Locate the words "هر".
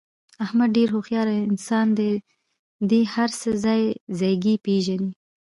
3.13-3.29